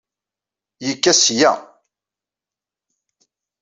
[0.85, 1.51] Yekka seg-a.